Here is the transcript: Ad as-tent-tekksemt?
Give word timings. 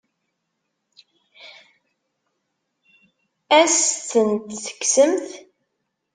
Ad 3.59 3.67
as-tent-tekksemt? 3.69 5.27